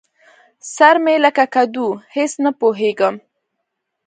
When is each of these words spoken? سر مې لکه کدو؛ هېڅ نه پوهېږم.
سر 0.75 0.95
مې 1.03 1.15
لکه 1.25 1.43
کدو؛ 1.53 1.87
هېڅ 2.15 2.31
نه 2.43 2.51
پوهېږم. 2.59 3.15